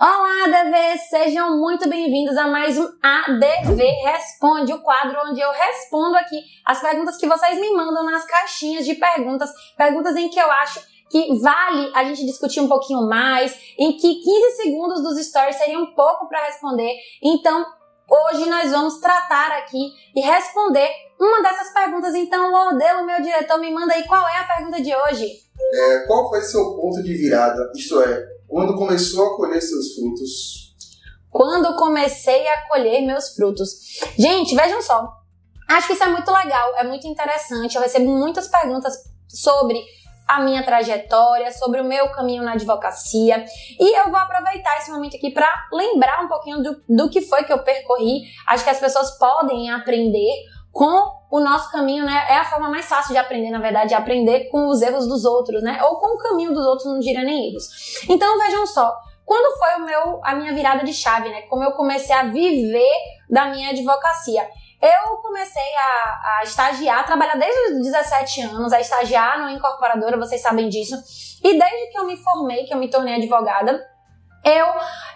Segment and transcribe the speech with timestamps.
[0.00, 0.98] Olá, ADV!
[1.10, 6.80] Sejam muito bem-vindos a mais um ADV Responde, o quadro onde eu respondo aqui as
[6.80, 11.38] perguntas que vocês me mandam nas caixinhas de perguntas, perguntas em que eu acho que
[11.42, 16.30] vale a gente discutir um pouquinho mais, em que 15 segundos dos stories seriam pouco
[16.30, 16.94] para responder.
[17.22, 17.62] Então,
[18.08, 20.88] hoje nós vamos tratar aqui e responder
[21.20, 22.14] uma dessas perguntas.
[22.14, 25.26] Então, Lordelo, meu diretor, me manda aí qual é a pergunta de hoje.
[25.74, 27.70] É, qual foi seu ponto de virada?
[27.76, 30.74] Isto é, quando começou a colher seus frutos?
[31.30, 34.00] Quando comecei a colher meus frutos.
[34.18, 35.08] Gente, vejam só.
[35.68, 37.76] Acho que isso é muito legal, é muito interessante.
[37.76, 38.92] Eu recebo muitas perguntas
[39.28, 39.80] sobre
[40.26, 43.44] a minha trajetória, sobre o meu caminho na advocacia.
[43.78, 47.44] E eu vou aproveitar esse momento aqui para lembrar um pouquinho do, do que foi
[47.44, 48.22] que eu percorri.
[48.48, 50.32] Acho que as pessoas podem aprender
[50.72, 52.26] com o nosso caminho, né?
[52.28, 55.24] É a forma mais fácil de aprender, na verdade, é aprender com os erros dos
[55.24, 55.80] outros, né?
[55.84, 57.68] Ou com o caminho dos outros, não diria nem erros.
[58.08, 58.92] Então, vejam só,
[59.24, 61.42] quando foi o meu, a minha virada de chave, né?
[61.42, 62.90] Como eu comecei a viver
[63.28, 64.48] da minha advocacia.
[64.82, 70.18] Eu comecei a, a estagiar, a trabalhar desde os 17 anos, a estagiar numa incorporadora,
[70.18, 70.96] vocês sabem disso.
[71.44, 73.80] E desde que eu me formei, que eu me tornei advogada,
[74.44, 74.66] eu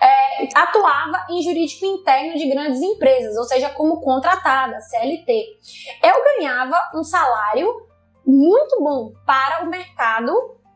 [0.00, 5.58] é, atuava em jurídico interno de grandes empresas, ou seja, como contratada, CLT.
[6.03, 7.75] Eu ganhava um salário
[8.27, 10.33] muito bom para o mercado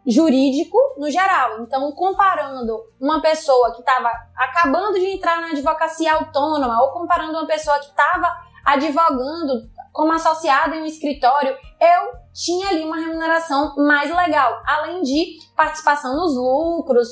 [0.07, 1.61] jurídico no geral.
[1.61, 7.47] Então, comparando uma pessoa que estava acabando de entrar na advocacia autônoma ou comparando uma
[7.47, 14.15] pessoa que estava advogando como associada em um escritório, eu tinha ali uma remuneração mais
[14.15, 17.09] legal, além de participação nos lucros,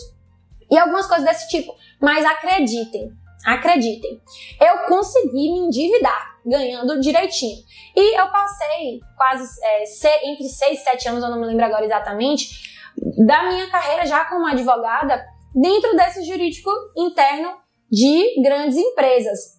[0.71, 1.75] e algumas coisas desse tipo.
[2.01, 3.11] Mas acreditem,
[3.45, 4.21] acreditem,
[4.61, 7.59] eu consegui me endividar ganhando direitinho.
[7.95, 11.85] E eu passei quase é, entre 6 e 7 anos, eu não me lembro agora
[11.85, 12.49] exatamente,
[13.27, 17.57] da minha carreira já como advogada dentro desse jurídico interno
[17.91, 19.57] de grandes empresas.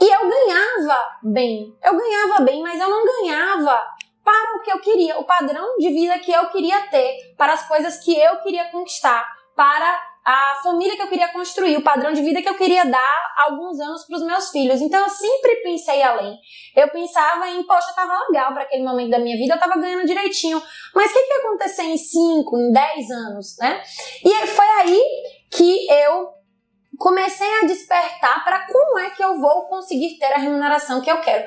[0.00, 3.80] E eu ganhava bem, eu ganhava bem, mas eu não ganhava
[4.24, 7.68] para o que eu queria, o padrão de vida que eu queria ter, para as
[7.68, 9.24] coisas que eu queria conquistar,
[9.54, 13.34] para a família que eu queria construir, o padrão de vida que eu queria dar
[13.46, 14.80] alguns anos para os meus filhos.
[14.80, 16.38] Então eu sempre pensei além.
[16.74, 20.06] Eu pensava em, poxa, tava legal para aquele momento da minha vida, eu tava ganhando
[20.06, 20.62] direitinho.
[20.94, 23.82] Mas o que, que ia acontecer em 5, em 10 anos, né?
[24.24, 25.02] E foi aí
[25.50, 26.33] que eu
[26.98, 31.20] comecei a despertar para como é que eu vou conseguir ter a remuneração que eu
[31.20, 31.44] quero.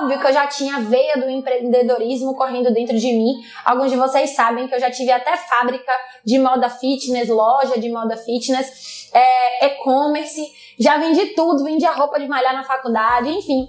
[0.00, 3.32] Óbvio que eu já tinha a veia do empreendedorismo correndo dentro de mim.
[3.64, 5.92] Alguns de vocês sabem que eu já tive até fábrica
[6.24, 10.42] de moda fitness, loja de moda fitness, é, e-commerce,
[10.78, 13.68] já vendi tudo, vendi a roupa de malhar na faculdade, enfim.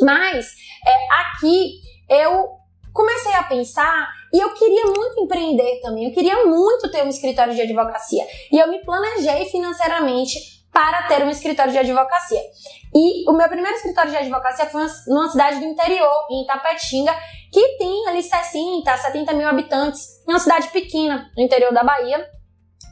[0.00, 0.46] Mas
[0.86, 2.58] é, aqui eu
[2.92, 7.54] comecei a pensar e eu queria muito empreender também, eu queria muito ter um escritório
[7.54, 8.26] de advocacia.
[8.50, 12.40] E eu me planejei financeiramente para ter um escritório de advocacia.
[12.94, 17.12] E o meu primeiro escritório de advocacia foi numa cidade do interior, em Itapetinga,
[17.52, 22.24] que tem ali 60, 70 mil habitantes, uma cidade pequena no interior da Bahia,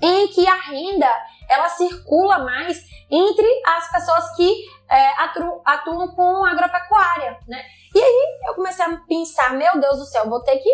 [0.03, 1.09] em que a renda
[1.49, 5.11] ela circula mais entre as pessoas que é,
[5.65, 7.63] atuam, com agropecuária, né?
[7.95, 10.71] E aí eu comecei a pensar, meu Deus do céu, vou ter que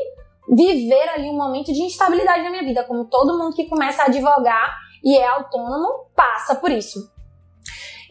[0.48, 4.06] viver ali um momento de instabilidade na minha vida, como todo mundo que começa a
[4.06, 7.10] advogar e é autônomo passa por isso.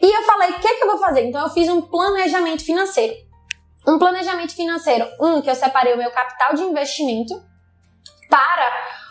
[0.00, 1.24] E eu falei, o que, é que eu vou fazer?
[1.26, 3.14] Então eu fiz um planejamento financeiro.
[3.86, 7.34] Um planejamento financeiro, um, que eu separei o meu capital de investimento
[8.28, 8.70] para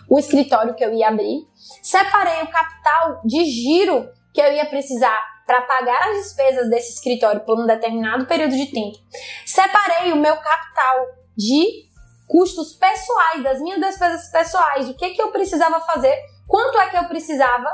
[0.09, 1.47] o escritório que eu ia abrir.
[1.81, 7.41] Separei o capital de giro que eu ia precisar para pagar as despesas desse escritório
[7.41, 8.97] por um determinado período de tempo.
[9.45, 11.89] Separei o meu capital de
[12.27, 16.97] custos pessoais, das minhas despesas pessoais, o que, que eu precisava fazer quanto é que
[16.97, 17.69] eu precisava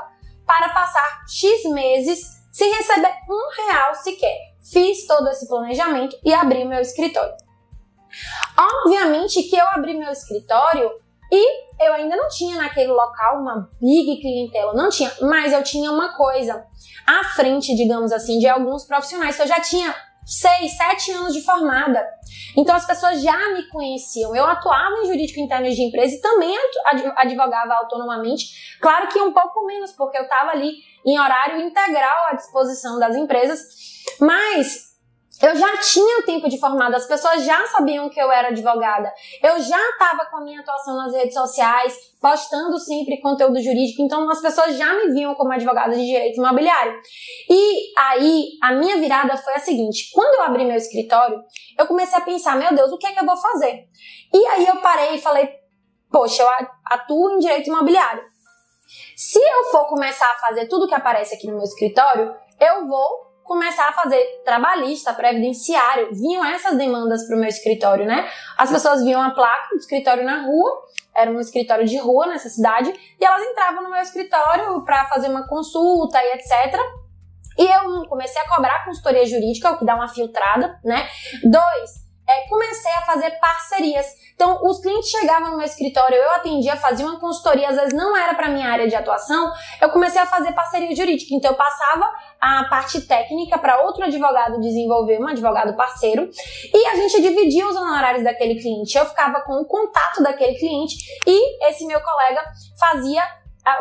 [0.45, 4.35] para passar X meses sem receber um real sequer.
[4.71, 7.33] Fiz todo esse planejamento e abri meu escritório.
[8.57, 10.89] Obviamente que eu abri meu escritório
[11.31, 15.91] e eu ainda não tinha naquele local uma big clientela, não tinha, mas eu tinha
[15.91, 16.65] uma coisa
[17.05, 19.93] à frente, digamos assim, de alguns profissionais que eu já tinha
[20.27, 22.05] seis, sete anos de formada.
[22.55, 24.35] Então as pessoas já me conheciam.
[24.35, 26.53] Eu atuava em jurídico interno de empresa e também
[27.15, 28.77] advogava autonomamente.
[28.81, 30.73] Claro que um pouco menos, porque eu estava ali
[31.05, 33.61] em horário integral à disposição das empresas.
[34.19, 34.86] Mas
[35.41, 39.13] eu já tinha tempo de formada, as pessoas já sabiam que eu era advogada.
[39.43, 44.27] Eu já estava com a minha atuação nas redes sociais, postando sempre conteúdo jurídico, então
[44.29, 46.99] as pessoas já me viam como advogada de direito imobiliário.
[47.49, 51.39] E aí, a minha virada foi a seguinte: quando eu abri meu escritório,
[51.77, 53.85] eu comecei a pensar, meu Deus, o que é que eu vou fazer?
[54.33, 55.49] E aí eu parei e falei,
[56.11, 56.49] poxa, eu
[56.85, 58.23] atuo em direito imobiliário.
[59.15, 63.26] Se eu for começar a fazer tudo que aparece aqui no meu escritório, eu vou
[63.47, 66.09] começar a fazer trabalhista, previdenciário.
[66.11, 68.29] Vinham essas demandas para o meu escritório, né?
[68.57, 70.83] As pessoas viam a placa do escritório na rua,
[71.15, 75.29] era um escritório de rua nessa cidade, e elas entravam no meu escritório para fazer
[75.29, 76.79] uma consulta e etc.
[77.57, 81.07] E eu comecei a cobrar consultoria jurídica, o que dá uma filtrada, né?
[81.43, 84.05] Dois, é, comecei a fazer parcerias.
[84.35, 88.15] Então, os clientes chegavam no meu escritório, eu atendia, fazia uma consultoria, às vezes não
[88.15, 89.51] era para minha área de atuação,
[89.81, 91.33] eu comecei a fazer parceria jurídica.
[91.33, 96.29] Então, eu passava a parte técnica para outro advogado desenvolver, um advogado parceiro,
[96.73, 98.95] e a gente dividia os honorários daquele cliente.
[98.97, 100.95] Eu ficava com o contato daquele cliente
[101.25, 102.43] e esse meu colega
[102.79, 103.23] fazia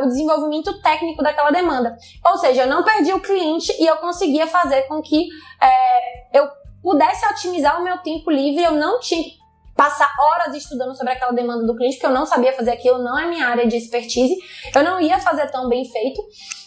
[0.00, 1.96] o desenvolvimento técnico daquela demanda.
[2.25, 5.28] Ou seja, eu não perdi o cliente e eu conseguia fazer com que
[5.62, 6.49] é, eu
[6.86, 9.32] pudesse otimizar o meu tempo livre, eu não tinha que
[9.74, 13.18] passar horas estudando sobre aquela demanda do cliente, porque eu não sabia fazer aquilo, não
[13.18, 14.36] é minha área de expertise,
[14.72, 16.22] eu não ia fazer tão bem feito.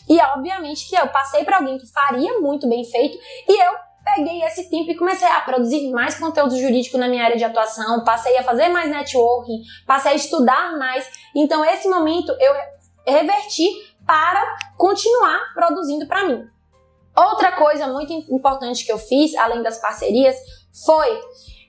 [0.10, 3.18] E obviamente que eu passei para alguém que faria muito bem feito
[3.48, 3.71] e eu
[4.04, 8.04] peguei esse tempo e comecei a produzir mais conteúdo jurídico na minha área de atuação,
[8.04, 11.10] passei a fazer mais networking, passei a estudar mais.
[11.33, 12.54] Então esse momento eu
[13.07, 13.69] reverti
[14.06, 14.44] para
[14.75, 16.59] continuar produzindo para mim.
[17.19, 20.38] Outra coisa muito importante que eu fiz, além das parcerias,
[20.86, 21.21] foi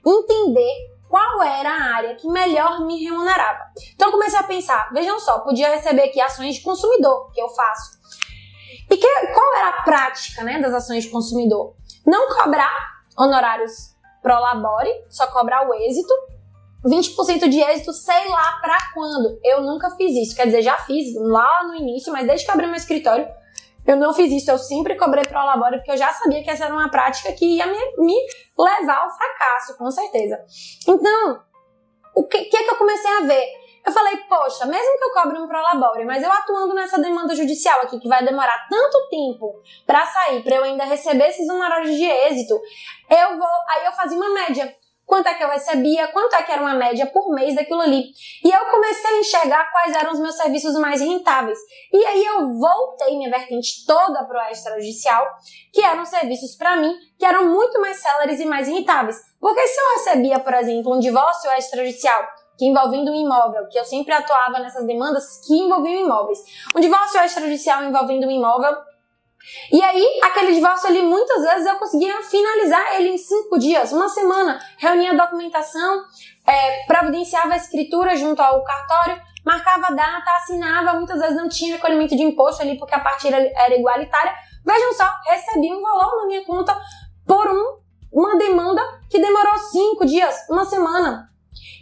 [0.06, 0.72] entender
[1.08, 3.64] qual era a área que melhor me remunerava.
[3.94, 7.98] Então comecei a pensar, vejam só, podia receber aqui ações de consumidor, que eu faço.
[8.88, 11.74] E que, qual era a prática né, das ações de consumidor?
[12.06, 16.14] Não cobrar honorários pro labore, só cobrar o êxito.
[16.84, 19.38] 20% de êxito, sei lá pra quando.
[19.44, 20.34] Eu nunca fiz isso.
[20.34, 23.28] Quer dizer, já fiz lá no início, mas desde que abri meu escritório,
[23.86, 26.64] eu não fiz isso, eu sempre cobrei pro labore porque eu já sabia que essa
[26.64, 28.16] era uma prática que ia me, me
[28.58, 30.38] levar ao fracasso, com certeza.
[30.86, 31.42] Então,
[32.14, 33.60] o que, que é que eu comecei a ver?
[33.84, 37.80] Eu falei, poxa, mesmo que eu cobre um prolabore, mas eu atuando nessa demanda judicial
[37.80, 42.04] aqui, que vai demorar tanto tempo para sair, para eu ainda receber esses honorários de
[42.04, 42.60] êxito,
[43.08, 43.48] eu vou.
[43.68, 44.76] Aí eu fazia uma média
[45.10, 48.04] quanto é que eu recebia, quanto é que era uma média por mês daquilo ali.
[48.44, 51.58] E eu comecei a enxergar quais eram os meus serviços mais rentáveis.
[51.92, 55.26] E aí eu voltei minha vertente toda para o extrajudicial,
[55.72, 59.16] que eram serviços para mim que eram muito mais céleres e mais rentáveis.
[59.40, 62.22] Porque se eu recebia, por exemplo, um divórcio extrajudicial
[62.56, 66.38] que envolvendo um imóvel, que eu sempre atuava nessas demandas que envolviam imóveis.
[66.76, 68.76] Um divórcio extrajudicial envolvendo um imóvel,
[69.72, 74.08] e aí, aquele divórcio ali, muitas vezes eu conseguia finalizar ele em cinco dias, uma
[74.08, 74.60] semana.
[74.76, 76.04] Reunia a documentação,
[76.46, 81.76] é, providenciava a escritura junto ao cartório, marcava a data, assinava, muitas vezes não tinha
[81.76, 84.34] recolhimento de imposto ali porque a partilha era igualitária.
[84.64, 86.76] Vejam só, recebi um valor na minha conta
[87.26, 87.78] por um,
[88.12, 91.30] uma demanda que demorou cinco dias, uma semana.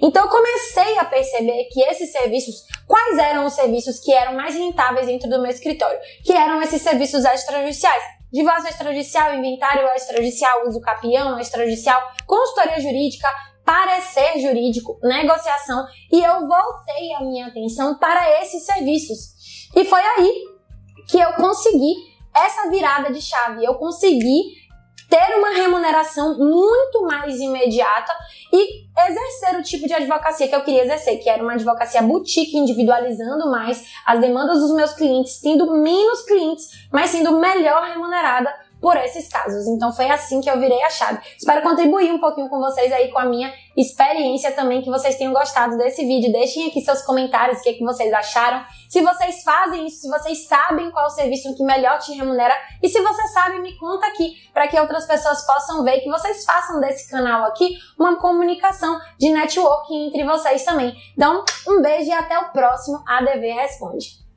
[0.02, 4.54] Então eu comecei a perceber que esses serviços, quais eram os serviços que eram mais
[4.54, 5.98] rentáveis dentro do meu escritório?
[6.24, 8.02] Que eram esses serviços extrajudiciais.
[8.32, 13.28] Divórcio extrajudicial, inventário extrajudicial, uso capião extrajudicial, consultoria jurídica,
[13.64, 19.68] parecer jurídico, negociação, e eu voltei a minha atenção para esses serviços.
[19.74, 20.44] E foi aí
[21.08, 21.94] que eu consegui
[22.34, 24.54] essa virada de chave, eu consegui
[25.08, 28.12] ter uma remuneração muito mais imediata
[28.52, 32.56] e exercer o tipo de advocacia que eu queria exercer, que era uma advocacia boutique,
[32.56, 38.96] individualizando mais as demandas dos meus clientes, tendo menos clientes, mas sendo melhor remunerada por
[38.96, 39.66] esses casos.
[39.66, 41.20] Então foi assim que eu virei a chave.
[41.36, 45.32] Espero contribuir um pouquinho com vocês aí com a minha experiência também, que vocês tenham
[45.32, 46.32] gostado desse vídeo.
[46.32, 48.64] Deixem aqui seus comentários, o que, é que vocês acharam.
[48.88, 52.54] Se vocês fazem isso, se vocês sabem qual serviço que melhor te remunera.
[52.82, 56.44] E se você sabe, me conta aqui para que outras pessoas possam ver que vocês
[56.44, 60.94] façam desse canal aqui uma comunicação de networking entre vocês também.
[61.12, 64.27] Então, um beijo e até o próximo ADV Responde.